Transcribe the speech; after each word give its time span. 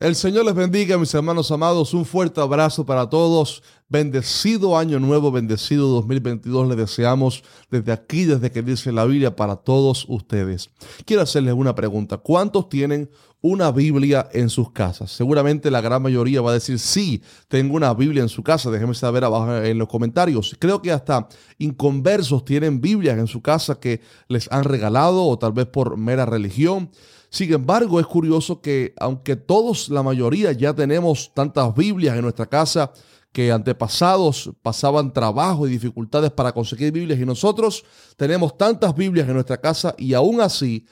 El 0.00 0.14
Señor 0.14 0.44
les 0.44 0.54
bendiga, 0.54 0.96
mis 0.96 1.12
hermanos 1.12 1.50
amados. 1.50 1.92
Un 1.92 2.04
fuerte 2.04 2.40
abrazo 2.40 2.86
para 2.86 3.10
todos. 3.10 3.64
Bendecido 3.88 4.78
año 4.78 5.00
nuevo, 5.00 5.32
bendecido 5.32 5.88
2022 5.88 6.68
les 6.68 6.76
deseamos 6.76 7.42
desde 7.68 7.90
aquí, 7.90 8.24
desde 8.24 8.52
que 8.52 8.62
dice 8.62 8.92
la 8.92 9.04
Biblia, 9.06 9.34
para 9.34 9.56
todos 9.56 10.06
ustedes. 10.08 10.70
Quiero 11.04 11.22
hacerles 11.22 11.54
una 11.54 11.74
pregunta. 11.74 12.16
¿Cuántos 12.16 12.68
tienen 12.68 13.10
una 13.40 13.72
Biblia 13.72 14.28
en 14.32 14.50
sus 14.50 14.70
casas? 14.70 15.10
Seguramente 15.10 15.68
la 15.68 15.80
gran 15.80 16.00
mayoría 16.00 16.42
va 16.42 16.52
a 16.52 16.54
decir, 16.54 16.78
sí, 16.78 17.20
tengo 17.48 17.74
una 17.74 17.92
Biblia 17.92 18.22
en 18.22 18.28
su 18.28 18.44
casa. 18.44 18.70
Déjenme 18.70 18.94
saber 18.94 19.24
abajo 19.24 19.56
en 19.56 19.78
los 19.78 19.88
comentarios. 19.88 20.54
Creo 20.60 20.80
que 20.80 20.92
hasta 20.92 21.26
inconversos 21.58 22.44
tienen 22.44 22.80
Biblias 22.80 23.18
en 23.18 23.26
su 23.26 23.42
casa 23.42 23.80
que 23.80 24.00
les 24.28 24.46
han 24.52 24.62
regalado 24.62 25.24
o 25.24 25.36
tal 25.40 25.50
vez 25.50 25.66
por 25.66 25.96
mera 25.96 26.24
religión. 26.24 26.88
Sin 27.30 27.52
embargo, 27.52 28.00
es 28.00 28.06
curioso 28.06 28.60
que 28.60 28.94
aunque 28.98 29.36
todos, 29.36 29.88
la 29.88 30.02
mayoría, 30.02 30.52
ya 30.52 30.74
tenemos 30.74 31.32
tantas 31.34 31.74
Biblias 31.74 32.16
en 32.16 32.22
nuestra 32.22 32.46
casa, 32.46 32.92
que 33.32 33.52
antepasados 33.52 34.50
pasaban 34.62 35.12
trabajo 35.12 35.66
y 35.66 35.70
dificultades 35.70 36.30
para 36.30 36.52
conseguir 36.52 36.92
Biblias 36.92 37.20
y 37.20 37.26
nosotros 37.26 37.84
tenemos 38.16 38.56
tantas 38.56 38.94
Biblias 38.94 39.28
en 39.28 39.34
nuestra 39.34 39.60
casa 39.60 39.94
y 39.98 40.14
aún 40.14 40.40
así 40.40 40.86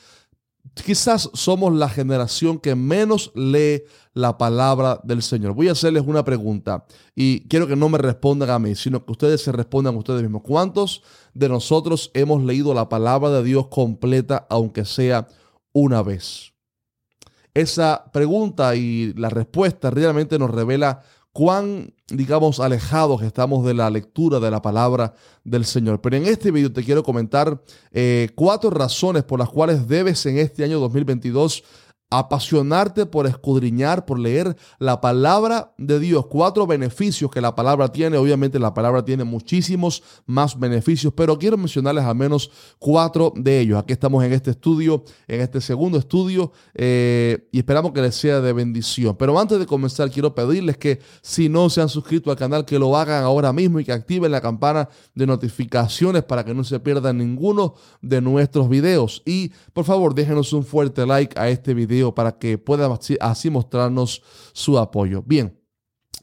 quizás 0.75 1.31
somos 1.33 1.73
la 1.73 1.89
generación 1.89 2.59
que 2.59 2.75
menos 2.75 3.33
lee 3.35 3.85
la 4.13 4.37
palabra 4.37 5.01
del 5.03 5.23
Señor. 5.23 5.55
Voy 5.55 5.69
a 5.69 5.73
hacerles 5.73 6.05
una 6.07 6.25
pregunta 6.25 6.85
y 7.15 7.41
quiero 7.49 7.67
que 7.67 7.77
no 7.77 7.89
me 7.89 7.99
respondan 7.99 8.51
a 8.51 8.59
mí, 8.59 8.75
sino 8.75 9.05
que 9.05 9.13
ustedes 9.13 9.43
se 9.43 9.53
respondan 9.53 9.95
a 9.95 9.99
ustedes 9.99 10.23
mismos. 10.23 10.43
¿Cuántos 10.45 11.03
de 11.35 11.49
nosotros 11.49 12.11
hemos 12.15 12.43
leído 12.43 12.75
la 12.75 12.89
palabra 12.89 13.31
de 13.31 13.43
Dios 13.43 13.69
completa, 13.69 14.47
aunque 14.51 14.85
sea 14.85 15.27
una 15.79 16.03
vez? 16.03 16.55
Esa 17.53 18.11
pregunta 18.11 18.75
y 18.77 19.13
la 19.13 19.29
respuesta 19.29 19.91
realmente 19.91 20.39
nos 20.39 20.51
revela 20.51 21.03
cuán, 21.33 21.93
digamos, 22.09 22.61
alejados 22.61 23.21
estamos 23.23 23.63
de 23.67 23.75
la 23.75 23.91
lectura 23.91 24.41
de 24.41 24.51
la 24.51 24.63
palabra 24.63 25.13
del 25.45 25.67
Señor. 25.67 26.01
Pero 26.01 26.17
en 26.17 26.25
este 26.25 26.51
video 26.51 26.73
te 26.73 26.83
quiero 26.83 27.03
comentar 27.03 27.63
eh, 27.93 28.31
cuatro 28.35 28.71
razones 28.71 29.25
por 29.25 29.39
las 29.39 29.51
cuales 29.51 29.87
debes 29.87 30.25
en 30.25 30.39
este 30.39 30.65
año 30.65 30.81
2022 30.81 31.63
apasionarte 32.09 33.05
por 33.05 33.27
escudriñar, 33.27 34.07
por 34.07 34.19
leer 34.19 34.57
la 34.79 35.01
palabra 35.01 35.75
de 35.77 35.99
Dios. 35.99 36.27
Cuatro 36.27 36.67
beneficios 36.67 37.31
que 37.31 37.41
la 37.41 37.57
palabra 37.57 37.89
tiene. 37.89 38.17
Obviamente 38.17 38.59
la 38.61 38.73
palabra 38.73 39.05
tiene 39.05 39.25
muchísimos 39.25 40.03
más 40.25 40.59
beneficios, 40.59 41.13
pero 41.17 41.37
quiero 41.37 41.57
mencionarles 41.57 42.05
al 42.05 42.15
menos 42.15 42.51
cuatro 42.79 43.33
de 43.35 43.61
ellos. 43.61 43.79
Aquí 43.79 43.93
estamos 43.93 44.23
en 44.25 44.33
este 44.33 44.53
estudio, 44.53 45.03
en 45.27 45.41
este 45.41 45.61
segundo 45.61 45.99
estudio, 45.99 46.53
eh, 46.75 47.49
y 47.51 47.59
esperamos 47.59 47.93
que 47.93 48.03
les 48.03 48.15
sea 48.15 48.41
de 48.41 48.53
bendición. 48.53 49.17
Pero 49.17 49.39
antes 49.39 49.59
de 49.59 49.67
comenzar, 49.67 50.09
quiero 50.11 50.33
pedirles 50.35 50.77
que 50.77 51.01
si 51.23 51.49
no 51.49 51.69
se 51.71 51.81
han 51.81 51.89
suscrito 51.89 52.31
al 52.31 52.37
canal, 52.37 52.65
que 52.65 52.79
lo 52.79 52.97
hagan 52.97 53.25
ahora 53.25 53.53
mismo 53.53 53.81
y 53.81 53.85
que 53.85 53.93
activen 53.93 54.31
la 54.31 54.41
campana 54.41 54.89
de 55.15 55.27
notificaciones 55.27 56.23
para 56.23 56.45
que 56.45 56.55
no 56.55 56.63
se 56.63 56.79
pierdan 56.79 57.19
ninguno 57.19 57.75
de 58.01 58.21
nuestros 58.21 58.69
videos. 58.69 59.23
Y 59.27 59.51
por 59.73 59.85
favor, 59.85 60.15
déjenos 60.15 60.53
un 60.53 60.65
fuerte 60.65 61.05
like 61.05 61.37
a 61.39 61.49
este 61.49 61.75
video 61.75 61.96
para 62.15 62.39
que 62.39 62.59
pueda 62.59 62.89
así 63.21 63.51
mostrarnos 63.51 64.23
su 64.53 64.79
apoyo. 64.79 65.23
Bien. 65.25 65.59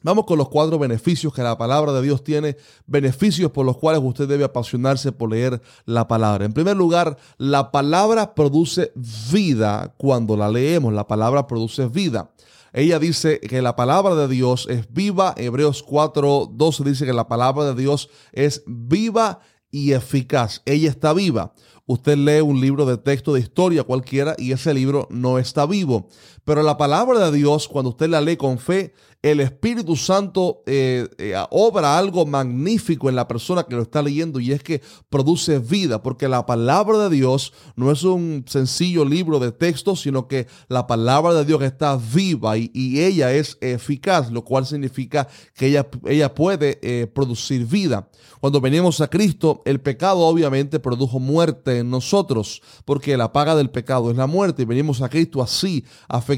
Vamos 0.06 0.26
con 0.26 0.38
los 0.38 0.50
cuatro 0.50 0.78
beneficios 0.78 1.34
que 1.34 1.42
la 1.42 1.58
palabra 1.58 1.94
de 1.94 2.02
Dios 2.02 2.26
tiene, 2.26 2.58
beneficios 2.86 3.52
por 3.52 3.66
los 3.66 3.78
cuales 3.78 4.02
usted 4.04 4.28
debe 4.28 4.44
apasionarse 4.44 5.14
por 5.14 5.32
leer 5.32 5.62
la 5.86 6.10
palabra. 6.10 6.44
En 6.44 6.52
primer 6.52 6.76
lugar, 6.76 7.18
la 7.38 7.72
palabra 7.72 8.36
produce 8.36 8.92
vida 9.32 9.96
cuando 9.98 10.36
la 10.36 10.50
leemos, 10.50 10.92
la 10.92 11.08
palabra 11.08 11.48
produce 11.48 11.88
vida. 11.88 12.34
Ella 12.74 13.00
dice 13.00 13.40
que 13.40 13.62
la 13.62 13.78
palabra 13.78 14.16
de 14.16 14.28
Dios 14.28 14.68
es 14.70 14.92
viva, 14.92 15.36
Hebreos 15.38 15.84
4, 15.84 16.50
12 16.52 16.84
dice 16.84 17.06
que 17.06 17.14
la 17.14 17.30
palabra 17.30 17.64
de 17.66 17.76
Dios 17.76 18.10
es 18.34 18.62
viva 18.66 19.40
y 19.72 19.94
eficaz. 19.94 20.62
Ella 20.66 20.90
está 20.90 21.14
viva. 21.14 21.53
Usted 21.86 22.18
lee 22.18 22.40
un 22.40 22.62
libro 22.62 22.86
de 22.86 22.98
texto 22.98 23.34
de 23.34 23.42
historia 23.42 23.84
cualquiera 23.84 24.36
y 24.38 24.54
ese 24.54 24.74
libro 24.74 25.08
no 25.12 25.38
está 25.38 25.66
vivo. 25.66 26.08
Pero 26.46 26.62
la 26.62 26.78
palabra 26.78 27.31
de 27.31 27.38
Dios, 27.38 27.68
cuando 27.68 27.92
usted 27.92 28.09
la 28.09 28.20
lee 28.20 28.36
con 28.36 28.59
fe, 28.59 28.94
el 29.22 29.40
Espíritu 29.40 29.96
Santo 29.96 30.64
eh, 30.66 31.08
eh, 31.18 31.34
obra 31.50 31.98
algo 31.98 32.26
magnífico 32.26 33.08
en 33.08 33.16
la 33.16 33.26
persona 33.26 33.64
que 33.64 33.74
lo 33.74 33.84
está 33.84 34.02
leyendo 34.02 34.42
y 34.42 34.52
es 34.52 34.62
que 34.62 34.82
produce 35.09 35.59
vida, 35.59 36.03
porque 36.03 36.28
la 36.28 36.46
palabra 36.46 36.98
de 37.08 37.16
Dios 37.16 37.53
no 37.78 37.90
es 37.90 38.03
un 38.03 38.44
sencillo 38.46 39.06
libro 39.06 39.40
de 39.40 39.53
texto, 39.53 39.96
sino 39.96 40.28
que 40.28 40.48
la 40.68 40.88
palabra 40.88 41.34
de 41.34 41.46
Dios 41.46 41.62
está 41.62 41.96
viva 41.96 42.58
y, 42.58 42.72
ella 42.74 43.34
es 43.34 43.58
eficaz, 43.62 44.30
lo 44.30 44.44
cual 44.44 44.66
significa 44.66 45.30
que 45.56 45.68
ella, 45.68 45.88
ella 46.06 46.36
puede 46.36 46.80
eh, 46.82 47.08
producir 47.08 47.66
vida. 47.66 48.09
Cuando 48.42 48.59
venimos 48.59 49.00
a 49.00 49.08
Cristo, 49.08 49.62
el 49.64 49.80
pecado 49.80 50.20
obviamente 50.20 50.82
produjo 50.82 51.20
muerte 51.20 51.80
en 51.80 51.90
nosotros, 51.90 52.62
porque 52.84 53.16
la 53.16 53.32
paga 53.32 53.56
del 53.56 53.70
pecado 53.70 54.12
es 54.12 54.18
la 54.18 54.28
muerte 54.28 54.64
y 54.64 54.66
venimos 54.66 55.02
a 55.02 55.08
Cristo 55.08 55.42
así, 55.42 55.86
afectados 56.09 56.33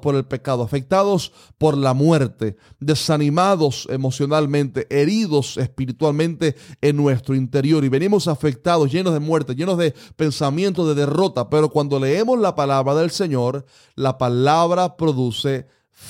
por 0.00 0.14
el 0.14 0.24
pecado, 0.24 0.62
afectados 0.62 1.32
por 1.58 1.76
la 1.76 1.94
muerte 1.94 2.56
desanimados 2.78 3.86
emocionalmente, 3.90 4.86
heridos 4.90 5.56
espiritualmente 5.56 6.56
en 6.80 6.96
nuestro 6.96 7.34
interior 7.34 7.84
y 7.84 7.88
venimos 7.88 8.28
afectados, 8.28 8.90
llenos 8.90 9.12
de 9.12 9.20
muerte, 9.20 9.54
llenos 9.54 9.78
de 9.78 9.94
pensamientos 10.16 10.88
de 10.88 10.94
derrota. 10.94 11.48
Pero 11.50 11.68
cuando 11.68 11.98
leemos 11.98 12.38
la 12.38 12.54
palabra 12.54 12.94
del 12.94 13.10
Señor, 13.10 13.64
la 13.94 14.18
palabra 14.18 14.96
produce 14.96 15.66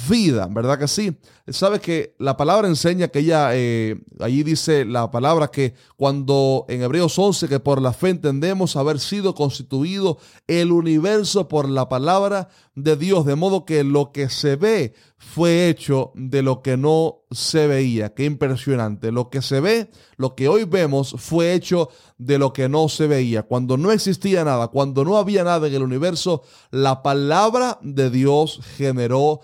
vida, 0.08 0.48
¿verdad 0.50 0.78
que 0.78 0.88
sí? 0.88 1.16
Sabes 1.48 1.80
que 1.80 2.14
la 2.18 2.36
palabra 2.36 2.68
enseña 2.68 3.08
que 3.08 3.20
ella, 3.20 3.50
eh, 3.54 4.00
allí 4.20 4.42
dice 4.44 4.84
la 4.84 5.10
palabra 5.10 5.48
que 5.48 5.74
cuando 5.96 6.64
en 6.68 6.82
Hebreos 6.82 7.18
11, 7.18 7.48
que 7.48 7.58
por 7.58 7.82
la 7.82 7.92
fe 7.92 8.10
entendemos 8.10 8.76
haber 8.76 9.00
sido 9.00 9.34
constituido 9.34 10.18
el 10.46 10.70
universo 10.70 11.48
por 11.48 11.68
la 11.68 11.88
palabra 11.88 12.48
de 12.76 12.96
Dios, 12.96 13.26
de 13.26 13.34
modo 13.34 13.64
que 13.64 13.82
lo 13.82 14.12
que 14.12 14.28
se 14.28 14.56
ve 14.56 14.94
fue 15.16 15.68
hecho 15.68 16.12
de 16.14 16.42
lo 16.42 16.62
que 16.62 16.76
no 16.76 17.24
se 17.30 17.66
veía. 17.66 18.14
Qué 18.14 18.24
impresionante. 18.24 19.12
Lo 19.12 19.28
que 19.28 19.42
se 19.42 19.60
ve, 19.60 19.90
lo 20.16 20.34
que 20.34 20.48
hoy 20.48 20.64
vemos, 20.64 21.14
fue 21.18 21.52
hecho 21.52 21.90
de 22.16 22.38
lo 22.38 22.52
que 22.52 22.68
no 22.68 22.88
se 22.88 23.06
veía. 23.06 23.42
Cuando 23.42 23.76
no 23.76 23.90
existía 23.90 24.44
nada, 24.44 24.68
cuando 24.68 25.04
no 25.04 25.18
había 25.18 25.44
nada 25.44 25.66
en 25.66 25.74
el 25.74 25.82
universo, 25.82 26.42
la 26.70 27.02
palabra 27.02 27.78
de 27.82 28.08
Dios 28.08 28.60
generó 28.76 29.40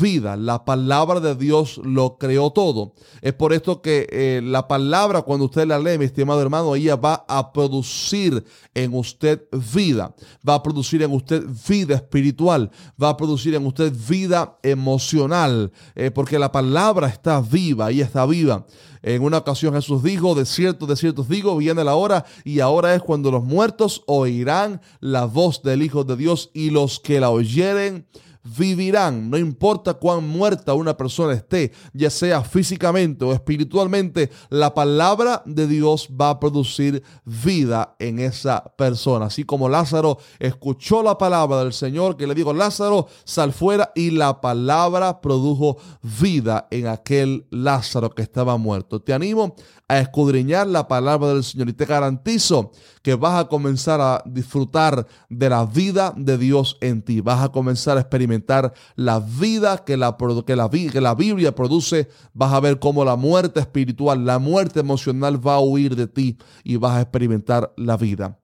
vida. 0.00 0.36
La 0.36 0.64
palabra 0.64 1.20
de 1.20 1.34
Dios 1.34 1.80
lo 1.84 2.18
creó 2.18 2.50
todo. 2.50 2.94
Es 3.22 3.32
por 3.32 3.52
esto 3.52 3.80
que 3.80 4.06
eh, 4.10 4.40
la 4.42 4.68
palabra, 4.68 5.22
cuando 5.22 5.46
usted 5.46 5.66
la 5.66 5.78
lee, 5.78 5.98
mi 5.98 6.04
estimado 6.04 6.40
hermano, 6.42 6.74
ella 6.74 6.96
va 6.96 7.24
a 7.28 7.52
producir 7.52 8.44
en 8.74 8.94
usted 8.94 9.42
vida. 9.72 10.14
Va 10.46 10.54
a 10.54 10.62
producir 10.62 11.02
en 11.02 11.12
usted 11.12 11.44
vida 11.68 11.94
espiritual. 11.94 12.70
Va 13.02 13.10
a 13.10 13.16
producir 13.16 13.54
en 13.54 13.66
usted 13.66 13.92
vida 14.08 14.58
emocional. 14.62 15.72
Eh, 15.94 16.10
porque 16.10 16.38
la 16.38 16.52
palabra 16.52 17.08
está 17.08 17.40
viva 17.40 17.90
y 17.90 18.00
está 18.00 18.26
viva. 18.26 18.66
En 19.02 19.22
una 19.22 19.38
ocasión 19.38 19.74
Jesús 19.74 20.02
dijo, 20.02 20.34
de 20.34 20.44
cierto, 20.44 20.86
de 20.86 20.96
cierto 20.96 21.24
digo, 21.24 21.56
viene 21.56 21.84
la 21.84 21.94
hora 21.94 22.24
y 22.44 22.60
ahora 22.60 22.94
es 22.94 23.02
cuando 23.02 23.30
los 23.30 23.44
muertos 23.44 24.02
oirán 24.06 24.80
la 25.00 25.24
voz 25.24 25.62
del 25.62 25.82
Hijo 25.82 26.04
de 26.04 26.16
Dios 26.16 26.50
y 26.52 26.70
los 26.70 27.00
que 27.00 27.20
la 27.20 27.30
oyeren 27.30 28.06
vivirán, 28.42 29.28
no 29.30 29.36
importa 29.36 29.94
cuán 29.94 30.26
muerta 30.26 30.74
una 30.74 30.96
persona 30.96 31.34
esté, 31.34 31.72
ya 31.92 32.10
sea 32.10 32.42
físicamente 32.42 33.24
o 33.24 33.32
espiritualmente, 33.32 34.30
la 34.48 34.72
palabra 34.72 35.42
de 35.44 35.66
Dios 35.66 36.08
va 36.18 36.30
a 36.30 36.40
producir 36.40 37.02
vida 37.24 37.96
en 37.98 38.18
esa 38.18 38.64
persona. 38.76 39.26
Así 39.26 39.44
como 39.44 39.68
Lázaro 39.68 40.18
escuchó 40.38 41.02
la 41.02 41.18
palabra 41.18 41.62
del 41.62 41.72
Señor 41.72 42.16
que 42.16 42.26
le 42.26 42.34
dijo, 42.34 42.52
Lázaro, 42.52 43.08
sal 43.24 43.52
fuera 43.52 43.92
y 43.94 44.10
la 44.10 44.40
palabra 44.40 45.20
produjo 45.20 45.76
vida 46.02 46.66
en 46.70 46.86
aquel 46.86 47.46
Lázaro 47.50 48.10
que 48.10 48.22
estaba 48.22 48.56
muerto. 48.56 48.89
Te 48.98 49.12
animo 49.12 49.54
a 49.86 50.00
escudriñar 50.00 50.66
la 50.66 50.88
palabra 50.88 51.28
del 51.28 51.44
Señor 51.44 51.68
y 51.68 51.72
te 51.72 51.84
garantizo 51.84 52.72
que 53.02 53.14
vas 53.14 53.38
a 53.38 53.48
comenzar 53.48 54.00
a 54.00 54.22
disfrutar 54.26 55.06
de 55.28 55.48
la 55.48 55.64
vida 55.64 56.12
de 56.16 56.36
Dios 56.36 56.76
en 56.80 57.02
ti. 57.02 57.20
Vas 57.20 57.44
a 57.44 57.50
comenzar 57.50 57.96
a 57.96 58.00
experimentar 58.00 58.72
la 58.96 59.20
vida 59.20 59.84
que 59.84 59.96
la, 59.96 60.16
que 60.44 60.56
la, 60.56 61.14
Biblia 61.14 61.54
produce. 61.54 62.08
Vas 62.32 62.52
a 62.52 62.60
ver 62.60 62.78
cómo 62.78 63.04
la 63.04 63.16
muerte 63.16 63.60
espiritual, 63.60 64.24
la 64.24 64.38
muerte 64.38 64.80
emocional 64.80 65.46
va 65.46 65.54
a 65.54 65.60
huir 65.60 65.94
de 65.94 66.08
ti 66.08 66.38
y 66.64 66.76
vas 66.76 66.96
a 66.96 67.02
experimentar 67.02 67.72
la 67.76 67.96
vida. 67.96 68.40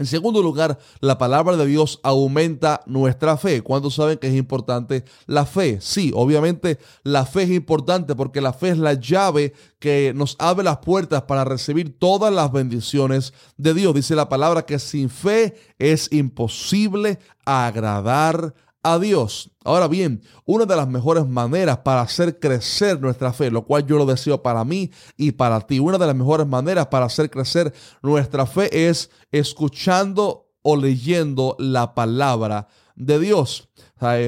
En 0.00 0.06
segundo 0.06 0.40
lugar, 0.40 0.78
la 1.00 1.18
palabra 1.18 1.58
de 1.58 1.66
Dios 1.66 2.00
aumenta 2.02 2.80
nuestra 2.86 3.36
fe. 3.36 3.60
¿Cuándo 3.60 3.90
saben 3.90 4.16
que 4.16 4.28
es 4.28 4.34
importante 4.34 5.04
la 5.26 5.44
fe? 5.44 5.76
Sí, 5.82 6.10
obviamente 6.14 6.78
la 7.02 7.26
fe 7.26 7.42
es 7.42 7.50
importante 7.50 8.16
porque 8.16 8.40
la 8.40 8.54
fe 8.54 8.70
es 8.70 8.78
la 8.78 8.94
llave 8.94 9.52
que 9.78 10.14
nos 10.16 10.36
abre 10.38 10.64
las 10.64 10.78
puertas 10.78 11.24
para 11.24 11.44
recibir 11.44 11.98
todas 11.98 12.32
las 12.32 12.50
bendiciones 12.50 13.34
de 13.58 13.74
Dios. 13.74 13.92
Dice 13.92 14.14
la 14.14 14.30
palabra 14.30 14.64
que 14.64 14.78
sin 14.78 15.10
fe 15.10 15.54
es 15.78 16.10
imposible 16.12 17.18
agradar 17.44 18.54
a 18.54 18.69
Dios. 19.00 19.50
Ahora 19.64 19.88
bien, 19.88 20.22
una 20.46 20.64
de 20.64 20.74
las 20.74 20.88
mejores 20.88 21.26
maneras 21.26 21.78
para 21.78 22.00
hacer 22.00 22.38
crecer 22.38 23.00
nuestra 23.00 23.32
fe, 23.32 23.50
lo 23.50 23.66
cual 23.66 23.86
yo 23.86 23.98
lo 23.98 24.06
deseo 24.06 24.42
para 24.42 24.64
mí 24.64 24.90
y 25.16 25.32
para 25.32 25.60
ti, 25.60 25.78
una 25.78 25.98
de 25.98 26.06
las 26.06 26.16
mejores 26.16 26.46
maneras 26.46 26.86
para 26.86 27.06
hacer 27.06 27.30
crecer 27.30 27.74
nuestra 28.02 28.46
fe 28.46 28.88
es 28.88 29.10
escuchando 29.30 30.48
o 30.62 30.76
leyendo 30.76 31.56
la 31.58 31.94
palabra 31.94 32.68
de 33.00 33.18
Dios. 33.18 33.68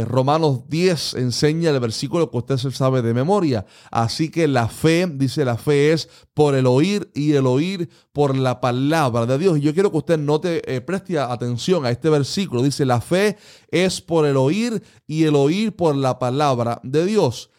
Romanos 0.07 0.69
10 0.69 1.15
enseña 1.15 1.71
el 1.71 1.81
versículo 1.81 2.31
que 2.31 2.39
usted 2.39 2.59
sabe 2.59 3.03
de 3.03 3.15
memoria. 3.15 3.65
Así 3.91 4.31
que 4.31 4.49
la 4.49 4.69
fe, 4.69 5.07
dice 5.07 5.45
la 5.45 5.57
fe 5.57 5.93
es 5.93 6.09
por 6.35 6.55
el 6.55 6.67
oír 6.67 7.11
y 7.15 7.33
el 7.33 7.47
oír 7.47 7.89
por 8.13 8.37
la 8.37 8.61
palabra 8.61 9.27
de 9.27 9.39
Dios. 9.39 9.59
Y 9.59 9.61
yo 9.61 9.73
quiero 9.73 9.91
que 9.91 9.99
usted 9.99 10.19
note, 10.19 10.63
eh, 10.75 10.81
preste 10.81 11.19
atención 11.19 11.87
a 11.87 11.91
este 11.91 12.11
versículo. 12.11 12.63
Dice 12.63 12.85
la 12.85 13.01
fe 13.01 13.37
es 13.71 14.01
por 14.01 14.27
el 14.27 14.37
oír 14.37 14.83
y 15.07 15.25
el 15.25 15.37
oír 15.37 15.75
por 15.75 15.95
la 15.97 16.19
palabra 16.19 16.81
de 16.83 17.07
Dios. 17.07 17.51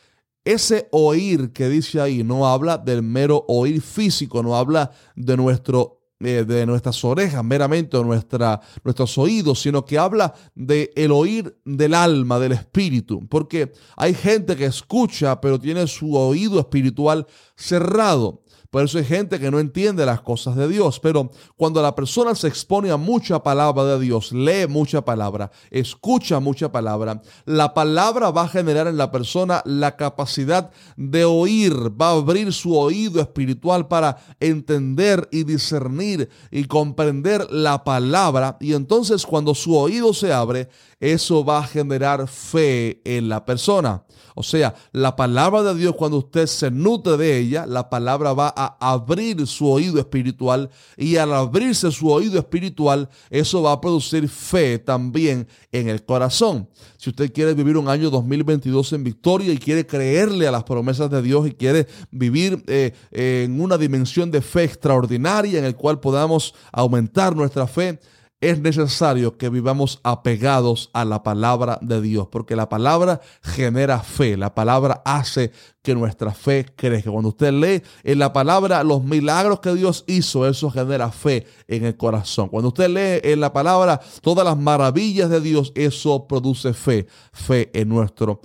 Ese 0.46 0.90
oír 0.92 1.54
que 1.54 1.70
dice 1.70 2.02
ahí 2.02 2.24
no 2.24 2.48
habla 2.48 2.78
del 2.78 3.02
mero 3.02 3.46
oír 3.48 3.82
físico, 3.82 4.44
no 4.44 4.58
habla 4.58 4.92
de 5.16 5.38
nuestro 5.38 6.03
eh, 6.24 6.46
de 6.46 6.66
nuestras 6.66 7.04
orejas, 7.04 7.44
meramente 7.44 8.02
nuestra, 8.04 8.62
nuestros 8.84 9.18
oídos, 9.18 9.62
sino 9.62 9.86
que 9.86 9.98
habla 9.98 10.34
de 10.56 10.92
el 10.96 11.12
oír 11.12 11.58
del 11.66 11.94
alma, 11.94 12.40
del 12.40 12.54
espíritu. 12.54 13.28
Porque 13.28 13.74
hay 13.96 14.14
gente 14.14 14.56
que 14.56 14.66
escucha, 14.66 15.40
pero 15.42 15.60
tiene 15.60 15.88
su 15.88 16.16
oído 16.16 16.60
espiritual 16.60 17.28
cerrado. 17.56 18.44
Por 18.74 18.84
eso 18.84 18.98
hay 18.98 19.06
gente 19.06 19.40
que 19.40 19.52
no 19.52 19.60
entiende 19.60 20.04
las 20.04 20.22
cosas 20.22 20.56
de 20.56 20.68
Dios. 20.68 21.00
Pero 21.00 21.30
cuando 21.56 21.80
la 21.80 21.94
persona 21.94 22.34
se 22.34 22.48
expone 22.48 22.90
a 22.90 22.98
mucha 22.98 23.44
palabra 23.44 23.86
de 23.86 24.00
Dios, 24.00 24.32
lee 24.32 24.66
mucha 24.68 25.06
palabra, 25.06 25.52
escucha 25.70 26.40
mucha 26.40 26.72
palabra, 26.72 27.22
la 27.46 27.76
palabra 27.76 28.32
va 28.32 28.42
a 28.42 28.48
generar 28.48 28.88
en 28.88 28.98
la 28.98 29.12
persona 29.12 29.62
la 29.66 29.96
capacidad 29.96 30.72
de 30.98 31.24
oír, 31.24 31.74
va 32.02 32.08
a 32.08 32.14
abrir 32.14 32.52
su 32.52 32.76
oído 32.76 33.22
espiritual 33.22 33.88
para 33.88 34.18
entender 34.40 35.30
y 35.32 35.44
discernir 35.44 36.13
y 36.52 36.66
comprender 36.66 37.48
la 37.52 37.84
palabra. 37.84 38.58
Y 38.60 38.74
entonces 38.74 39.26
cuando 39.26 39.54
su 39.56 39.76
oído 39.76 40.14
se 40.14 40.34
abre, 40.34 40.70
eso 41.00 41.44
va 41.44 41.60
a 41.60 41.68
generar 41.68 42.28
fe 42.28 43.02
en 43.04 43.30
la 43.30 43.46
persona. 43.46 44.04
O 44.36 44.42
sea, 44.42 44.74
la 44.92 45.16
palabra 45.16 45.62
de 45.62 45.76
Dios, 45.76 45.96
cuando 45.96 46.18
usted 46.18 46.48
se 46.48 46.72
nutre 46.72 47.18
de 47.18 47.38
ella, 47.38 47.66
la 47.68 47.90
palabra 47.90 48.34
va 48.34 48.54
a 48.56 48.78
abrir 48.80 49.46
su 49.46 49.70
oído 49.70 50.00
espiritual 50.00 50.70
y 50.98 51.18
al 51.18 51.34
abrirse 51.34 51.92
su 51.92 52.10
oído 52.10 52.40
espiritual, 52.40 53.10
eso 53.30 53.62
va 53.62 53.74
a 53.74 53.82
producir 53.82 54.28
fe 54.28 54.80
también 54.80 55.48
en 55.72 55.88
el 55.88 56.04
corazón. 56.04 56.68
Si 57.04 57.10
usted 57.10 57.34
quiere 57.34 57.54
vivir 57.54 57.76
un 57.76 57.90
año 57.90 58.10
2022 58.10 58.94
en 58.94 59.04
victoria 59.04 59.52
y 59.52 59.58
quiere 59.58 59.86
creerle 59.86 60.48
a 60.48 60.52
las 60.52 60.64
promesas 60.64 61.12
de 61.12 61.22
Dios 61.22 61.46
y 61.46 61.52
quiere 61.52 61.86
vivir 62.12 62.64
eh, 62.66 62.94
en 63.12 63.60
una 63.60 63.78
dimensión 63.78 64.32
de 64.32 64.42
fe 64.42 64.64
extraordinaria 64.64 65.60
en 65.60 65.66
el 65.66 65.76
cual 65.76 66.00
podamos 66.00 66.56
aumentar 66.72 67.36
nuestra 67.36 67.68
fe, 67.68 68.00
es 68.44 68.60
necesario 68.60 69.38
que 69.38 69.48
vivamos 69.48 70.02
apegados 70.04 70.90
a 70.92 71.06
la 71.06 71.24
palabra 71.24 71.80
de 71.82 72.02
Dios, 72.02 72.28
porque 72.30 72.58
la 72.58 72.68
palabra 72.68 73.22
genera 73.42 74.00
fe, 74.02 74.36
la 74.36 74.54
palabra 74.54 75.02
hace 75.06 75.54
que 75.82 75.96
nuestra 75.96 76.34
fe 76.34 76.66
crezca. 76.76 77.10
Cuando 77.10 77.30
usted 77.30 77.54
lee 77.54 77.82
en 78.04 78.20
la 78.20 78.34
palabra 78.34 78.84
los 78.84 79.02
milagros 79.02 79.62
que 79.62 79.74
Dios 79.74 80.04
hizo, 80.08 80.46
eso 80.46 80.70
genera 80.70 81.10
fe 81.10 81.46
en 81.70 81.86
el 81.86 81.96
corazón. 81.96 82.50
Cuando 82.50 82.68
usted 82.68 82.90
lee 82.90 83.32
en 83.32 83.40
la 83.40 83.54
palabra 83.54 84.02
todas 84.22 84.44
las 84.44 84.58
maravillas 84.58 85.30
de 85.30 85.40
Dios, 85.40 85.72
eso 85.76 86.28
produce 86.28 86.74
fe, 86.74 87.08
fe 87.32 87.72
en 87.74 87.88
nuestro 87.88 88.42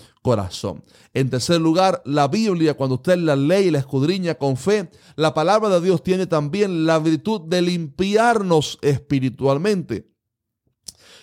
En 1.14 1.30
tercer 1.30 1.60
lugar, 1.60 2.02
la 2.04 2.28
Biblia, 2.28 2.74
cuando 2.74 2.96
usted 2.96 3.16
la 3.16 3.36
lee 3.36 3.66
y 3.66 3.70
la 3.70 3.78
escudriña 3.78 4.34
con 4.34 4.56
fe, 4.56 4.90
la 5.16 5.34
palabra 5.34 5.68
de 5.68 5.80
Dios 5.80 6.02
tiene 6.02 6.26
también 6.26 6.86
la 6.86 6.98
virtud 6.98 7.42
de 7.42 7.62
limpiarnos 7.62 8.78
espiritualmente. 8.82 10.17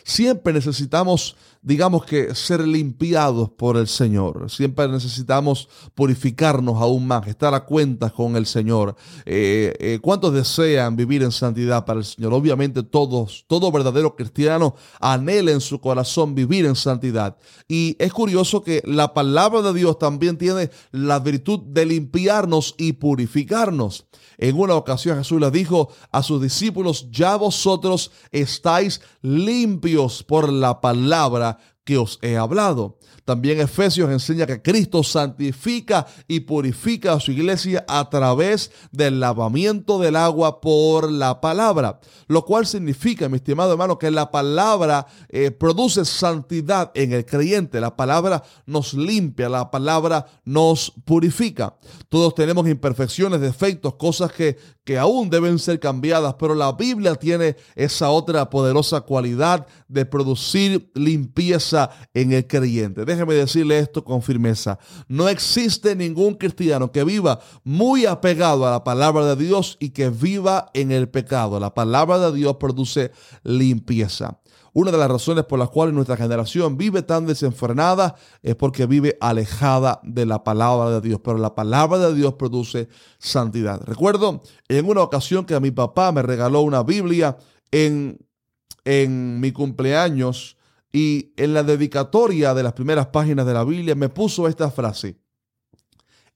Siempre 0.05 0.53
necesitamos 0.53 1.35
digamos 1.65 2.05
que 2.05 2.35
ser 2.35 2.65
limpiados 2.65 3.49
por 3.49 3.75
el 3.75 3.87
Señor. 3.87 4.51
Siempre 4.51 4.87
necesitamos 4.87 5.67
purificarnos 5.95 6.79
aún 6.79 7.07
más, 7.07 7.27
estar 7.27 7.55
a 7.55 7.65
cuentas 7.65 8.13
con 8.13 8.35
el 8.35 8.45
Señor. 8.45 8.95
Eh, 9.25 9.73
eh, 9.79 9.99
¿Cuántos 9.99 10.31
desean 10.31 10.95
vivir 10.95 11.23
en 11.23 11.31
santidad 11.31 11.83
para 11.83 11.99
el 11.99 12.05
Señor? 12.05 12.35
Obviamente 12.35 12.83
todos, 12.83 13.45
todo 13.47 13.71
verdadero 13.71 14.15
cristiano 14.15 14.75
anhela 14.99 15.51
en 15.51 15.59
su 15.59 15.81
corazón 15.81 16.35
vivir 16.35 16.67
en 16.67 16.75
santidad. 16.75 17.35
Y 17.67 17.95
es 17.97 18.13
curioso 18.13 18.61
que 18.61 18.83
la 18.85 19.15
palabra 19.15 19.63
de 19.63 19.73
Dios 19.73 19.97
también 19.97 20.37
tiene 20.37 20.69
la 20.91 21.17
virtud 21.17 21.61
de 21.61 21.87
limpiarnos 21.87 22.75
y 22.77 22.93
purificarnos. 22.93 24.05
En 24.37 24.59
una 24.59 24.75
ocasión 24.75 25.17
Jesús 25.17 25.39
le 25.39 25.49
dijo 25.49 25.89
a 26.11 26.21
sus 26.21 26.41
discípulos, 26.41 27.07
ya 27.09 27.37
vosotros 27.37 28.11
estáis 28.31 29.01
limpios 29.21 29.94
por 30.27 30.51
la 30.51 30.81
palabra 30.81 31.57
que 31.85 31.97
os 31.97 32.19
he 32.21 32.35
hablado. 32.35 32.97
También 33.25 33.59
Efesios 33.59 34.11
enseña 34.11 34.45
que 34.45 34.61
Cristo 34.61 35.03
santifica 35.03 36.05
y 36.27 36.41
purifica 36.41 37.13
a 37.13 37.19
su 37.19 37.31
iglesia 37.31 37.83
a 37.87 38.07
través 38.09 38.71
del 38.91 39.19
lavamiento 39.19 39.99
del 39.99 40.15
agua 40.15 40.61
por 40.61 41.11
la 41.11 41.41
palabra, 41.41 41.99
lo 42.27 42.45
cual 42.45 42.67
significa, 42.67 43.29
mi 43.29 43.37
estimado 43.37 43.71
hermano, 43.71 43.97
que 43.97 44.11
la 44.11 44.29
palabra 44.29 45.07
eh, 45.29 45.49
produce 45.49 46.05
santidad 46.05 46.91
en 46.93 47.13
el 47.13 47.25
creyente, 47.25 47.79
la 47.79 47.95
palabra 47.95 48.43
nos 48.67 48.93
limpia, 48.93 49.49
la 49.49 49.71
palabra 49.71 50.27
nos 50.43 50.93
purifica. 51.03 51.77
Todos 52.09 52.35
tenemos 52.35 52.67
imperfecciones, 52.67 53.41
defectos, 53.41 53.95
cosas 53.95 54.31
que, 54.31 54.57
que 54.83 54.99
aún 54.99 55.31
deben 55.31 55.57
ser 55.57 55.79
cambiadas, 55.79 56.35
pero 56.39 56.53
la 56.53 56.71
Biblia 56.73 57.15
tiene 57.15 57.55
esa 57.75 58.09
otra 58.09 58.49
poderosa 58.51 59.01
cualidad 59.01 59.65
de 59.87 60.05
producir 60.05 60.91
limpieza 60.93 61.74
en 62.13 62.31
el 62.31 62.47
creyente 62.47 63.05
déjeme 63.05 63.33
decirle 63.33 63.79
esto 63.79 64.03
con 64.03 64.21
firmeza. 64.21 64.79
No 65.07 65.29
existe 65.29 65.95
ningún 65.95 66.35
cristiano 66.35 66.91
que 66.91 67.03
viva 67.03 67.39
muy 67.63 68.05
apegado 68.05 68.65
a 68.65 68.71
la 68.71 68.83
palabra 68.83 69.25
de 69.25 69.35
Dios 69.35 69.77
y 69.79 69.89
que 69.89 70.09
viva 70.09 70.69
en 70.73 70.91
el 70.91 71.09
pecado. 71.09 71.59
La 71.59 71.73
palabra 71.73 72.19
de 72.19 72.33
Dios 72.33 72.57
produce 72.57 73.11
limpieza. 73.43 74.39
Una 74.73 74.91
de 74.91 74.97
las 74.97 75.09
razones 75.09 75.45
por 75.45 75.57
las 75.57 75.69
cuales 75.69 75.95
nuestra 75.95 76.17
generación 76.17 76.77
vive 76.77 77.01
tan 77.01 77.25
desenfrenada 77.25 78.15
es 78.43 78.55
porque 78.55 78.85
vive 78.85 79.17
alejada 79.21 80.01
de 80.03 80.25
la 80.25 80.43
palabra 80.43 80.89
de 80.89 80.99
Dios. 80.99 81.21
Pero 81.23 81.37
la 81.37 81.55
palabra 81.55 81.97
de 81.97 82.13
Dios 82.13 82.33
produce 82.33 82.89
santidad. 83.17 83.81
Recuerdo 83.85 84.41
en 84.67 84.85
una 84.85 85.01
ocasión 85.01 85.45
que 85.45 85.57
mi 85.61 85.71
papá 85.71 86.11
me 86.11 86.21
regaló 86.21 86.59
una 86.59 86.83
Biblia 86.83 87.37
en, 87.71 88.19
en 88.83 89.39
mi 89.39 89.53
cumpleaños 89.53 90.57
y 90.95 91.33
en 91.35 91.53
la 91.53 91.61
dedicatoria 91.61 92.53
de 92.53 92.63
las 92.63 92.71
primeras 92.71 93.07
páginas 93.07 93.45
de 93.45 93.53
la 93.53 93.65
Biblia 93.65 93.95
me 93.95 94.07
puso 94.07 94.47
esta 94.47 94.71
frase. 94.71 95.19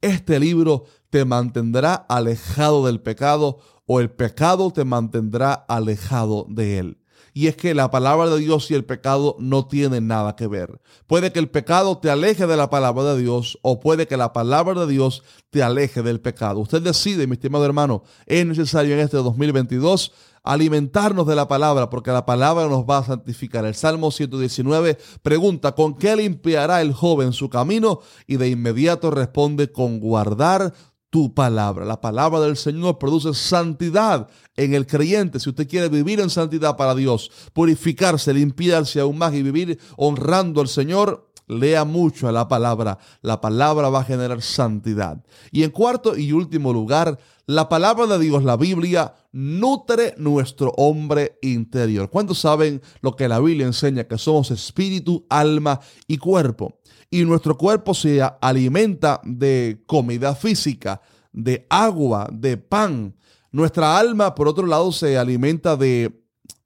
Este 0.01 0.37
libro 0.37 0.83
te 1.09 1.23
mantendrá 1.23 1.93
alejado 1.93 2.85
del 2.85 2.99
pecado 2.99 3.59
o 3.85 4.01
el 4.01 4.11
pecado 4.11 4.71
te 4.71 4.83
mantendrá 4.83 5.53
alejado 5.53 6.45
de 6.49 6.77
él. 6.77 6.98
Y 7.39 7.47
es 7.47 7.55
que 7.55 7.73
la 7.73 7.89
palabra 7.89 8.29
de 8.29 8.37
Dios 8.37 8.69
y 8.69 8.73
el 8.73 8.83
pecado 8.83 9.37
no 9.39 9.65
tienen 9.65 10.07
nada 10.07 10.35
que 10.35 10.45
ver. 10.47 10.81
Puede 11.07 11.31
que 11.31 11.39
el 11.39 11.49
pecado 11.49 11.97
te 11.97 12.09
aleje 12.09 12.45
de 12.47 12.57
la 12.57 12.69
palabra 12.69 13.13
de 13.13 13.21
Dios 13.21 13.57
o 13.61 13.79
puede 13.79 14.07
que 14.07 14.17
la 14.17 14.33
palabra 14.33 14.73
de 14.81 14.91
Dios 14.91 15.23
te 15.49 15.63
aleje 15.63 16.01
del 16.01 16.19
pecado. 16.19 16.59
Usted 16.59 16.81
decide, 16.81 17.27
mi 17.27 17.35
estimado 17.35 17.63
hermano, 17.63 18.03
es 18.25 18.45
necesario 18.45 18.93
en 18.93 18.99
este 18.99 19.15
2022 19.15 20.11
alimentarnos 20.43 21.27
de 21.27 21.35
la 21.35 21.47
palabra, 21.47 21.89
porque 21.89 22.11
la 22.11 22.25
palabra 22.25 22.67
nos 22.67 22.83
va 22.83 22.97
a 22.97 23.05
santificar. 23.05 23.63
El 23.63 23.75
Salmo 23.75 24.11
119 24.11 24.97
pregunta, 25.21 25.73
¿con 25.73 25.95
qué 25.95 26.15
limpiará 26.15 26.81
el 26.81 26.91
joven 26.93 27.31
su 27.31 27.49
camino? 27.49 28.01
Y 28.27 28.35
de 28.35 28.49
inmediato 28.49 29.11
responde, 29.11 29.71
con 29.71 29.99
guardar 29.99 30.73
tu 31.09 31.33
palabra. 31.33 31.85
La 31.85 32.01
palabra 32.01 32.39
del 32.39 32.57
Señor 32.57 32.99
produce 32.99 33.33
santidad 33.33 34.29
en 34.55 34.73
el 34.73 34.85
creyente. 34.85 35.39
Si 35.39 35.49
usted 35.49 35.67
quiere 35.67 35.89
vivir 35.89 36.19
en 36.19 36.29
santidad 36.29 36.77
para 36.77 36.95
Dios, 36.95 37.31
purificarse, 37.53 38.33
limpiarse 38.33 38.99
aún 38.99 39.17
más 39.17 39.33
y 39.33 39.41
vivir 39.41 39.79
honrando 39.97 40.61
al 40.61 40.67
Señor, 40.67 41.28
lea 41.49 41.83
mucho 41.83 42.29
a 42.29 42.31
la 42.31 42.47
palabra. 42.47 42.97
La 43.21 43.41
palabra 43.41 43.89
va 43.89 43.99
a 44.01 44.05
generar 44.05 44.41
santidad. 44.41 45.21
Y 45.51 45.63
en 45.63 45.71
cuarto 45.71 46.15
y 46.15 46.31
último 46.31 46.71
lugar, 46.71 47.19
la 47.45 47.67
palabra 47.67 48.05
de 48.05 48.19
Dios, 48.19 48.43
la 48.43 48.55
Biblia, 48.55 49.15
nutre 49.31 50.13
nuestro 50.17 50.71
hombre 50.77 51.37
interior. 51.41 52.09
¿Cuántos 52.09 52.39
saben 52.39 52.81
lo 53.01 53.15
que 53.15 53.27
la 53.27 53.39
Biblia 53.39 53.65
enseña? 53.65 54.05
Que 54.05 54.17
somos 54.17 54.51
espíritu, 54.51 55.25
alma 55.29 55.79
y 56.07 56.17
cuerpo. 56.17 56.79
Y 57.09 57.25
nuestro 57.25 57.57
cuerpo 57.57 57.93
se 57.95 58.21
alimenta 58.39 59.19
de 59.23 59.83
comida 59.87 60.35
física, 60.35 61.01
de 61.33 61.65
agua, 61.69 62.29
de 62.31 62.57
pan. 62.57 63.15
Nuestra 63.51 63.97
alma, 63.97 64.35
por 64.35 64.47
otro 64.47 64.67
lado, 64.67 64.91
se 64.91 65.17
alimenta 65.17 65.75
de 65.75 66.18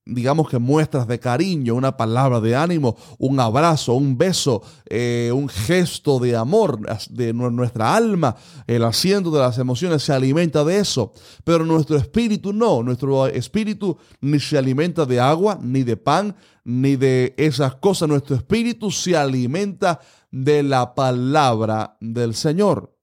digamos 0.05 0.49
que 0.49 0.59
muestras 0.59 1.07
de 1.07 1.19
cariño, 1.19 1.75
una 1.75 1.95
palabra 1.95 2.41
de 2.41 2.55
ánimo, 2.55 2.97
un 3.19 3.39
abrazo, 3.39 3.93
un 3.93 4.17
beso, 4.17 4.61
eh, 4.85 5.31
un 5.33 5.47
gesto 5.47 6.19
de 6.19 6.35
amor 6.35 6.79
de 7.09 7.33
nuestra 7.33 7.95
alma, 7.95 8.35
el 8.67 8.83
asiento 8.83 9.31
de 9.31 9.39
las 9.39 9.57
emociones 9.57 10.03
se 10.03 10.11
alimenta 10.11 10.63
de 10.63 10.79
eso, 10.79 11.13
pero 11.43 11.65
nuestro 11.65 11.95
espíritu 11.95 12.51
no, 12.51 12.83
nuestro 12.83 13.27
espíritu 13.27 13.97
ni 14.19 14.39
se 14.39 14.57
alimenta 14.57 15.05
de 15.05 15.19
agua, 15.19 15.57
ni 15.61 15.83
de 15.83 15.95
pan, 15.95 16.35
ni 16.65 16.95
de 16.95 17.33
esas 17.37 17.75
cosas, 17.75 18.09
nuestro 18.09 18.35
espíritu 18.35 18.91
se 18.91 19.15
alimenta 19.15 19.99
de 20.31 20.63
la 20.63 20.95
palabra 20.95 21.97
del 22.01 22.35
Señor. 22.35 22.97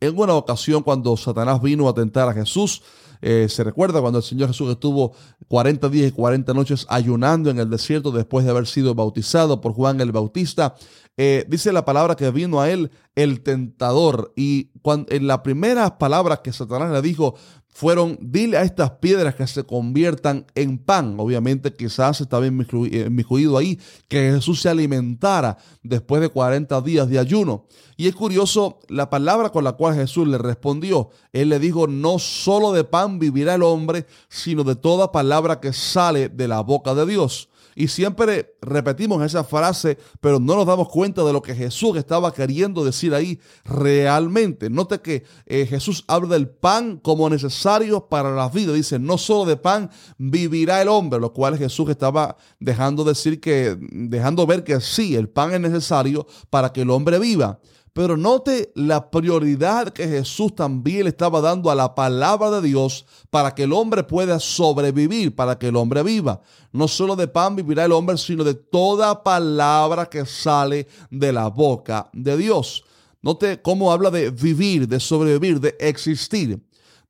En 0.00 0.18
una 0.18 0.34
ocasión 0.34 0.82
cuando 0.82 1.16
Satanás 1.16 1.62
vino 1.62 1.88
a 1.88 1.94
tentar 1.94 2.28
a 2.28 2.32
Jesús, 2.32 2.82
eh, 3.22 3.46
se 3.48 3.62
recuerda 3.62 4.00
cuando 4.00 4.18
el 4.18 4.24
Señor 4.24 4.48
Jesús 4.48 4.70
estuvo 4.70 5.12
40 5.48 5.88
días 5.88 6.08
y 6.08 6.12
40 6.12 6.52
noches 6.52 6.86
ayunando 6.88 7.50
en 7.50 7.60
el 7.60 7.70
desierto 7.70 8.10
después 8.10 8.44
de 8.44 8.50
haber 8.50 8.66
sido 8.66 8.94
bautizado 8.94 9.60
por 9.60 9.72
Juan 9.72 10.00
el 10.00 10.10
Bautista. 10.12 10.74
Eh, 11.16 11.44
dice 11.48 11.72
la 11.72 11.84
palabra 11.84 12.16
que 12.16 12.30
vino 12.30 12.60
a 12.60 12.68
él 12.68 12.90
el 13.14 13.42
tentador. 13.42 14.32
Y 14.34 14.70
cuando, 14.82 15.12
en 15.12 15.26
la 15.26 15.42
primera 15.42 15.98
palabra 15.98 16.42
que 16.42 16.52
Satanás 16.52 16.90
le 16.90 17.00
dijo, 17.00 17.36
fueron, 17.74 18.18
dile 18.20 18.58
a 18.58 18.62
estas 18.62 18.90
piedras 18.92 19.34
que 19.34 19.46
se 19.46 19.64
conviertan 19.64 20.46
en 20.54 20.78
pan. 20.78 21.14
Obviamente 21.18 21.72
quizás 21.72 22.20
estaba 22.20 22.46
inmiscuido 22.46 23.56
ahí 23.56 23.80
que 24.08 24.32
Jesús 24.32 24.60
se 24.60 24.68
alimentara 24.68 25.56
después 25.82 26.20
de 26.20 26.28
40 26.28 26.80
días 26.82 27.08
de 27.08 27.18
ayuno. 27.18 27.66
Y 27.96 28.08
es 28.08 28.14
curioso 28.14 28.80
la 28.88 29.08
palabra 29.08 29.50
con 29.50 29.64
la 29.64 29.72
cual 29.72 29.94
Jesús 29.94 30.28
le 30.28 30.36
respondió. 30.36 31.10
Él 31.32 31.48
le 31.48 31.58
dijo, 31.58 31.86
no 31.86 32.18
solo 32.18 32.72
de 32.72 32.84
pan 32.84 33.11
vivirá 33.18 33.54
el 33.54 33.62
hombre, 33.62 34.06
sino 34.28 34.64
de 34.64 34.76
toda 34.76 35.12
palabra 35.12 35.60
que 35.60 35.72
sale 35.72 36.28
de 36.28 36.48
la 36.48 36.60
boca 36.60 36.94
de 36.94 37.06
Dios. 37.06 37.48
Y 37.74 37.88
siempre 37.88 38.56
repetimos 38.60 39.22
esa 39.24 39.44
frase, 39.44 39.98
pero 40.20 40.38
no 40.38 40.56
nos 40.56 40.66
damos 40.66 40.88
cuenta 40.88 41.24
de 41.24 41.32
lo 41.32 41.40
que 41.40 41.54
Jesús 41.54 41.96
estaba 41.96 42.32
queriendo 42.32 42.84
decir 42.84 43.14
ahí 43.14 43.40
realmente. 43.64 44.68
Note 44.68 45.00
que 45.00 45.24
eh, 45.46 45.66
Jesús 45.66 46.04
habla 46.06 46.34
del 46.34 46.48
pan 46.48 46.98
como 46.98 47.30
necesario 47.30 48.08
para 48.08 48.30
la 48.34 48.48
vida. 48.48 48.72
Dice, 48.72 48.98
no 48.98 49.16
solo 49.16 49.46
de 49.46 49.56
pan 49.56 49.90
vivirá 50.18 50.82
el 50.82 50.88
hombre, 50.88 51.18
lo 51.18 51.32
cual 51.32 51.56
Jesús 51.56 51.88
estaba 51.88 52.36
dejando 52.60 53.04
decir 53.04 53.40
que, 53.40 53.76
dejando 53.80 54.46
ver 54.46 54.64
que 54.64 54.80
sí, 54.80 55.16
el 55.16 55.28
pan 55.28 55.54
es 55.54 55.60
necesario 55.60 56.26
para 56.50 56.72
que 56.72 56.82
el 56.82 56.90
hombre 56.90 57.18
viva. 57.18 57.58
Pero 57.94 58.16
note 58.16 58.72
la 58.74 59.10
prioridad 59.10 59.92
que 59.92 60.08
Jesús 60.08 60.54
también 60.54 61.04
le 61.04 61.10
estaba 61.10 61.42
dando 61.42 61.70
a 61.70 61.74
la 61.74 61.94
palabra 61.94 62.50
de 62.50 62.62
Dios 62.62 63.04
para 63.28 63.54
que 63.54 63.64
el 63.64 63.72
hombre 63.74 64.02
pueda 64.02 64.40
sobrevivir, 64.40 65.34
para 65.34 65.58
que 65.58 65.68
el 65.68 65.76
hombre 65.76 66.02
viva. 66.02 66.40
No 66.72 66.88
solo 66.88 67.16
de 67.16 67.28
pan 67.28 67.54
vivirá 67.54 67.84
el 67.84 67.92
hombre, 67.92 68.16
sino 68.16 68.44
de 68.44 68.54
toda 68.54 69.22
palabra 69.22 70.06
que 70.06 70.24
sale 70.24 70.86
de 71.10 71.32
la 71.34 71.48
boca 71.48 72.08
de 72.14 72.34
Dios. 72.38 72.82
Note 73.20 73.60
cómo 73.60 73.92
habla 73.92 74.10
de 74.10 74.30
vivir, 74.30 74.88
de 74.88 74.98
sobrevivir, 74.98 75.60
de 75.60 75.76
existir. 75.78 76.60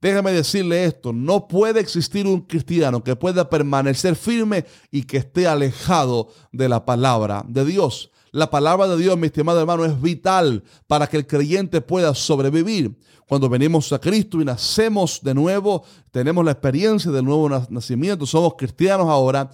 Déjame 0.01 0.33
decirle 0.33 0.85
esto, 0.85 1.13
no 1.13 1.47
puede 1.47 1.79
existir 1.79 2.27
un 2.27 2.41
cristiano 2.41 3.05
que 3.05 3.15
pueda 3.15 3.49
permanecer 3.49 4.17
firme 4.17 4.67
y 4.91 5.05
que 5.05 5.19
esté 5.19 5.47
alejado 5.47 6.29
de 6.51 6.69
la 6.69 6.85
palabra 6.85 7.45
de 7.47 7.65
Dios. 7.65 8.12
La 8.35 8.49
palabra 8.49 8.89
de 8.89 8.97
Dios, 8.97 9.19
mi 9.19 9.27
estimado 9.27 9.61
hermano, 9.61 9.85
es 9.85 10.01
vital 10.01 10.65
para 10.87 11.07
que 11.07 11.19
el 11.19 11.27
creyente 11.27 11.83
pueda 11.83 12.15
sobrevivir. 12.15 12.97
Cuando 13.33 13.49
venimos 13.49 13.91
a 13.95 13.99
Cristo 13.99 14.43
y 14.43 14.45
nacemos 14.45 15.23
de 15.23 15.33
nuevo, 15.33 15.85
tenemos 16.11 16.45
la 16.45 16.51
experiencia 16.51 17.11
del 17.11 17.25
nuevo 17.25 17.49
nacimiento, 17.49 18.27
somos 18.27 18.57
cristianos 18.59 19.09
ahora. 19.09 19.51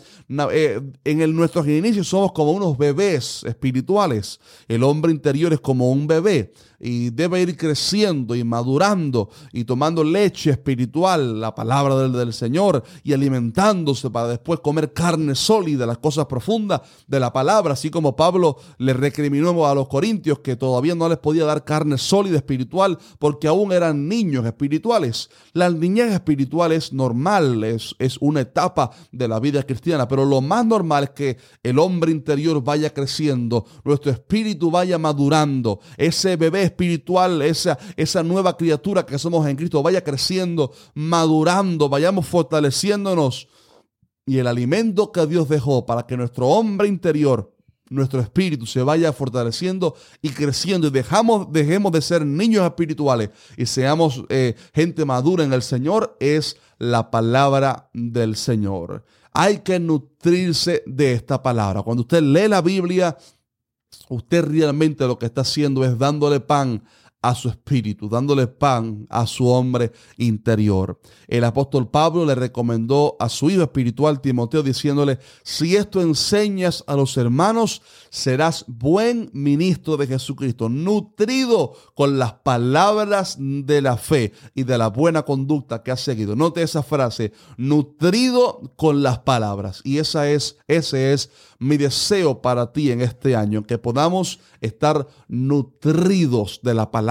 Eh, 0.50 0.80
en 1.04 1.20
el, 1.20 1.32
nuestros 1.32 1.64
inicios 1.68 2.08
somos 2.08 2.32
como 2.32 2.50
unos 2.50 2.76
bebés 2.76 3.44
espirituales. 3.44 4.40
El 4.66 4.82
hombre 4.82 5.12
interior 5.12 5.52
es 5.52 5.60
como 5.60 5.92
un 5.92 6.08
bebé 6.08 6.52
y 6.80 7.10
debe 7.10 7.40
ir 7.42 7.56
creciendo 7.56 8.34
y 8.34 8.44
madurando 8.44 9.30
y 9.52 9.64
tomando 9.64 10.02
leche 10.02 10.50
espiritual, 10.50 11.40
la 11.40 11.54
palabra 11.54 11.96
del, 11.96 12.12
del, 12.12 12.32
Señor, 12.32 12.82
y 13.02 13.12
alimentándose 13.12 14.10
para 14.10 14.28
después 14.28 14.60
comer 14.60 14.92
carne 14.92 15.34
sólida, 15.34 15.86
las 15.86 15.98
cosas 15.98 16.26
profundas 16.26 16.82
de 17.06 17.18
la 17.18 17.32
palabra, 17.32 17.72
así 17.72 17.90
como 17.90 18.14
Pablo 18.14 18.58
le 18.78 18.92
recriminó 18.92 19.66
a 19.66 19.74
los 19.74 19.88
corintios 19.88 20.40
que 20.40 20.56
todavía 20.56 20.94
no 20.94 21.08
les 21.08 21.18
podía 21.18 21.44
dar 21.44 21.64
carne 21.64 21.98
sólida 21.98 22.36
espiritual 22.36 22.98
porque 23.18 23.48
aún 23.48 23.67
eran 23.72 24.08
niños 24.08 24.46
espirituales. 24.46 25.30
La 25.52 25.70
niñez 25.70 26.12
espiritual 26.12 26.72
es 26.72 26.92
normal, 26.92 27.64
es, 27.64 27.94
es 27.98 28.18
una 28.20 28.40
etapa 28.40 28.90
de 29.12 29.28
la 29.28 29.40
vida 29.40 29.62
cristiana, 29.62 30.08
pero 30.08 30.24
lo 30.24 30.40
más 30.40 30.64
normal 30.66 31.04
es 31.04 31.10
que 31.10 31.36
el 31.62 31.78
hombre 31.78 32.12
interior 32.12 32.62
vaya 32.62 32.92
creciendo, 32.92 33.66
nuestro 33.84 34.10
espíritu 34.10 34.70
vaya 34.70 34.98
madurando, 34.98 35.80
ese 35.96 36.36
bebé 36.36 36.62
espiritual, 36.62 37.42
esa, 37.42 37.78
esa 37.96 38.22
nueva 38.22 38.56
criatura 38.56 39.04
que 39.04 39.18
somos 39.18 39.46
en 39.46 39.56
Cristo, 39.56 39.82
vaya 39.82 40.02
creciendo, 40.02 40.72
madurando, 40.94 41.88
vayamos 41.88 42.26
fortaleciéndonos. 42.26 43.48
Y 44.26 44.38
el 44.38 44.46
alimento 44.46 45.10
que 45.10 45.26
Dios 45.26 45.48
dejó 45.48 45.86
para 45.86 46.06
que 46.06 46.16
nuestro 46.16 46.48
hombre 46.48 46.86
interior, 46.86 47.54
nuestro 47.90 48.20
espíritu 48.20 48.66
se 48.66 48.82
vaya 48.82 49.12
fortaleciendo 49.12 49.94
y 50.22 50.30
creciendo 50.30 50.88
y 50.88 50.90
dejamos, 50.90 51.52
dejemos 51.52 51.92
de 51.92 52.02
ser 52.02 52.24
niños 52.24 52.64
espirituales 52.64 53.30
y 53.56 53.66
seamos 53.66 54.24
eh, 54.28 54.54
gente 54.74 55.04
madura 55.04 55.44
en 55.44 55.52
el 55.52 55.62
Señor, 55.62 56.16
es 56.20 56.56
la 56.78 57.10
palabra 57.10 57.90
del 57.92 58.36
Señor. 58.36 59.04
Hay 59.32 59.58
que 59.58 59.78
nutrirse 59.78 60.82
de 60.86 61.12
esta 61.12 61.42
palabra. 61.42 61.82
Cuando 61.82 62.02
usted 62.02 62.22
lee 62.22 62.48
la 62.48 62.62
Biblia, 62.62 63.16
usted 64.08 64.44
realmente 64.44 65.06
lo 65.06 65.18
que 65.18 65.26
está 65.26 65.42
haciendo 65.42 65.84
es 65.84 65.98
dándole 65.98 66.40
pan 66.40 66.82
a 67.20 67.34
su 67.34 67.48
espíritu, 67.48 68.08
dándole 68.08 68.46
pan 68.46 69.06
a 69.10 69.26
su 69.26 69.48
hombre 69.48 69.90
interior. 70.18 71.00
El 71.26 71.44
apóstol 71.44 71.90
Pablo 71.90 72.24
le 72.24 72.36
recomendó 72.36 73.16
a 73.18 73.28
su 73.28 73.50
hijo 73.50 73.62
espiritual 73.62 74.20
Timoteo 74.20 74.62
diciéndole, 74.62 75.18
si 75.42 75.74
esto 75.74 76.00
enseñas 76.00 76.84
a 76.86 76.94
los 76.94 77.16
hermanos, 77.16 77.82
serás 78.10 78.64
buen 78.68 79.30
ministro 79.32 79.96
de 79.96 80.06
Jesucristo, 80.06 80.68
nutrido 80.68 81.74
con 81.94 82.18
las 82.18 82.34
palabras 82.34 83.36
de 83.38 83.82
la 83.82 83.96
fe 83.96 84.32
y 84.54 84.62
de 84.62 84.78
la 84.78 84.88
buena 84.88 85.22
conducta 85.22 85.82
que 85.82 85.90
has 85.90 86.00
seguido. 86.00 86.36
Note 86.36 86.62
esa 86.62 86.84
frase, 86.84 87.32
nutrido 87.56 88.60
con 88.76 89.02
las 89.02 89.18
palabras. 89.18 89.80
Y 89.82 89.98
esa 89.98 90.30
es, 90.30 90.58
ese 90.68 91.12
es 91.12 91.30
mi 91.58 91.76
deseo 91.76 92.40
para 92.40 92.72
ti 92.72 92.92
en 92.92 93.00
este 93.00 93.34
año, 93.34 93.64
que 93.64 93.78
podamos 93.78 94.38
estar 94.60 95.08
nutridos 95.26 96.60
de 96.62 96.74
la 96.74 96.92
palabra 96.92 97.07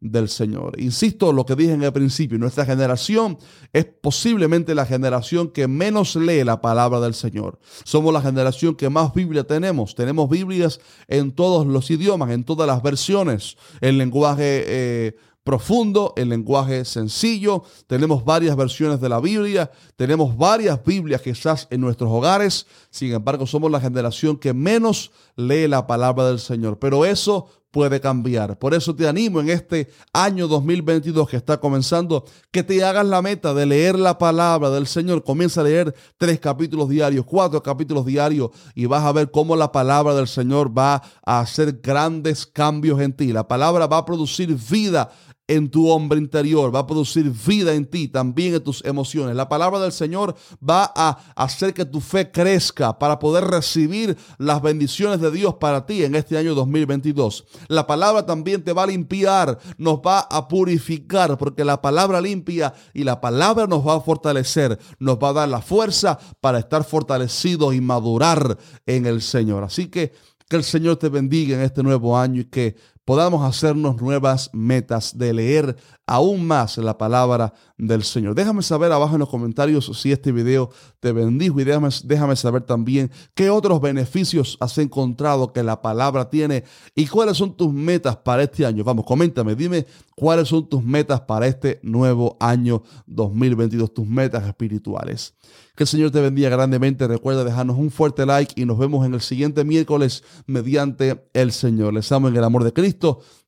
del 0.00 0.28
Señor. 0.28 0.78
Insisto, 0.80 1.32
lo 1.32 1.46
que 1.46 1.54
dije 1.54 1.72
en 1.72 1.82
el 1.82 1.92
principio, 1.92 2.38
nuestra 2.38 2.64
generación 2.64 3.38
es 3.72 3.84
posiblemente 3.84 4.74
la 4.74 4.84
generación 4.84 5.48
que 5.48 5.68
menos 5.68 6.16
lee 6.16 6.44
la 6.44 6.60
palabra 6.60 7.00
del 7.00 7.14
Señor. 7.14 7.58
Somos 7.84 8.12
la 8.12 8.20
generación 8.20 8.74
que 8.74 8.90
más 8.90 9.14
Biblia 9.14 9.44
tenemos. 9.44 9.94
Tenemos 9.94 10.28
Biblias 10.28 10.80
en 11.06 11.32
todos 11.32 11.66
los 11.66 11.90
idiomas, 11.90 12.30
en 12.30 12.44
todas 12.44 12.66
las 12.66 12.82
versiones, 12.82 13.56
el 13.80 13.98
lenguaje... 13.98 14.64
Eh, 14.66 15.16
profundo, 15.44 16.12
el 16.16 16.28
lenguaje 16.28 16.84
sencillo. 16.84 17.64
Tenemos 17.88 18.24
varias 18.24 18.56
versiones 18.56 19.00
de 19.00 19.08
la 19.08 19.20
Biblia, 19.20 19.72
tenemos 19.96 20.36
varias 20.36 20.82
Biblias 20.84 21.20
quizás 21.20 21.66
en 21.70 21.80
nuestros 21.80 22.10
hogares. 22.10 22.66
Sin 22.90 23.12
embargo, 23.12 23.44
somos 23.46 23.68
la 23.68 23.80
generación 23.80 24.36
que 24.36 24.54
menos 24.54 25.10
lee 25.34 25.66
la 25.66 25.86
palabra 25.86 26.28
del 26.28 26.38
Señor. 26.38 26.78
Pero 26.78 27.04
eso 27.04 27.48
puede 27.72 28.00
cambiar. 28.00 28.58
Por 28.58 28.74
eso 28.74 28.94
te 28.94 29.08
animo 29.08 29.40
en 29.40 29.48
este 29.48 29.90
año 30.12 30.46
2022 30.46 31.28
que 31.28 31.38
está 31.38 31.58
comenzando, 31.58 32.24
que 32.52 32.62
te 32.62 32.84
hagas 32.84 33.06
la 33.06 33.22
meta 33.22 33.54
de 33.54 33.66
leer 33.66 33.98
la 33.98 34.18
palabra 34.18 34.70
del 34.70 34.86
Señor. 34.86 35.24
Comienza 35.24 35.62
a 35.62 35.64
leer 35.64 35.94
tres 36.18 36.38
capítulos 36.38 36.88
diarios, 36.90 37.24
cuatro 37.24 37.62
capítulos 37.62 38.04
diarios 38.06 38.50
y 38.74 38.86
vas 38.86 39.02
a 39.02 39.12
ver 39.12 39.30
cómo 39.30 39.56
la 39.56 39.72
palabra 39.72 40.14
del 40.14 40.28
Señor 40.28 40.76
va 40.76 41.02
a 41.24 41.40
hacer 41.40 41.80
grandes 41.82 42.46
cambios 42.46 43.00
en 43.00 43.14
ti. 43.14 43.32
La 43.32 43.48
palabra 43.48 43.86
va 43.86 43.96
a 43.96 44.04
producir 44.04 44.54
vida 44.54 45.10
en 45.56 45.70
tu 45.70 45.90
hombre 45.90 46.18
interior, 46.18 46.74
va 46.74 46.80
a 46.80 46.86
producir 46.86 47.30
vida 47.30 47.74
en 47.74 47.84
ti, 47.84 48.08
también 48.08 48.54
en 48.54 48.64
tus 48.64 48.82
emociones. 48.84 49.36
La 49.36 49.48
palabra 49.48 49.80
del 49.80 49.92
Señor 49.92 50.34
va 50.66 50.90
a 50.96 51.18
hacer 51.36 51.74
que 51.74 51.84
tu 51.84 52.00
fe 52.00 52.30
crezca 52.30 52.98
para 52.98 53.18
poder 53.18 53.44
recibir 53.44 54.16
las 54.38 54.62
bendiciones 54.62 55.20
de 55.20 55.30
Dios 55.30 55.54
para 55.56 55.84
ti 55.84 56.04
en 56.04 56.14
este 56.14 56.38
año 56.38 56.54
2022. 56.54 57.44
La 57.68 57.86
palabra 57.86 58.24
también 58.24 58.64
te 58.64 58.72
va 58.72 58.84
a 58.84 58.86
limpiar, 58.86 59.58
nos 59.76 59.98
va 59.98 60.20
a 60.20 60.48
purificar, 60.48 61.36
porque 61.36 61.64
la 61.64 61.82
palabra 61.82 62.20
limpia 62.20 62.72
y 62.94 63.04
la 63.04 63.20
palabra 63.20 63.66
nos 63.66 63.86
va 63.86 63.96
a 63.96 64.00
fortalecer, 64.00 64.78
nos 64.98 65.18
va 65.18 65.28
a 65.28 65.34
dar 65.34 65.48
la 65.48 65.60
fuerza 65.60 66.18
para 66.40 66.58
estar 66.58 66.84
fortalecidos 66.84 67.74
y 67.74 67.80
madurar 67.80 68.56
en 68.86 69.04
el 69.04 69.20
Señor. 69.20 69.64
Así 69.64 69.88
que 69.88 70.12
que 70.52 70.56
el 70.56 70.64
Señor 70.64 70.98
te 70.98 71.08
bendiga 71.08 71.56
en 71.56 71.62
este 71.62 71.82
nuevo 71.82 72.18
año 72.18 72.42
y 72.42 72.44
que 72.44 72.76
podamos 73.04 73.44
hacernos 73.44 74.00
nuevas 74.00 74.50
metas 74.52 75.18
de 75.18 75.32
leer 75.32 75.76
aún 76.06 76.46
más 76.46 76.78
la 76.78 76.98
palabra 76.98 77.52
del 77.78 78.02
Señor. 78.04 78.34
Déjame 78.34 78.62
saber 78.62 78.92
abajo 78.92 79.14
en 79.14 79.20
los 79.20 79.28
comentarios 79.28 79.90
si 80.00 80.12
este 80.12 80.30
video 80.30 80.70
te 81.00 81.12
bendijo 81.12 81.60
y 81.60 81.64
déjame, 81.64 81.88
déjame 82.04 82.36
saber 82.36 82.62
también 82.62 83.10
qué 83.34 83.50
otros 83.50 83.80
beneficios 83.80 84.56
has 84.60 84.78
encontrado 84.78 85.52
que 85.52 85.62
la 85.62 85.82
palabra 85.82 86.28
tiene 86.28 86.64
y 86.94 87.06
cuáles 87.06 87.36
son 87.36 87.56
tus 87.56 87.72
metas 87.72 88.16
para 88.16 88.42
este 88.44 88.66
año. 88.66 88.84
Vamos, 88.84 89.04
coméntame, 89.04 89.54
dime 89.54 89.86
cuáles 90.14 90.48
son 90.48 90.68
tus 90.68 90.82
metas 90.82 91.20
para 91.22 91.46
este 91.46 91.80
nuevo 91.82 92.36
año 92.40 92.82
2022, 93.06 93.94
tus 93.94 94.06
metas 94.06 94.46
espirituales. 94.46 95.34
Que 95.74 95.84
el 95.84 95.88
Señor 95.88 96.10
te 96.10 96.20
bendiga 96.20 96.50
grandemente. 96.50 97.08
Recuerda 97.08 97.44
dejarnos 97.44 97.78
un 97.78 97.90
fuerte 97.90 98.26
like 98.26 98.60
y 98.60 98.66
nos 98.66 98.78
vemos 98.78 99.06
en 99.06 99.14
el 99.14 99.22
siguiente 99.22 99.64
miércoles 99.64 100.22
mediante 100.46 101.24
el 101.32 101.50
Señor. 101.50 101.94
Les 101.94 102.12
amo 102.12 102.28
en 102.28 102.36
el 102.36 102.44
amor 102.44 102.62
de 102.62 102.72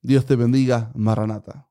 Dios 0.03 0.27
te 0.27 0.37
bendiga. 0.37 0.91
Maranata. 0.95 1.69